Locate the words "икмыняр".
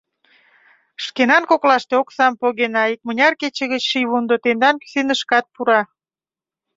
2.93-3.33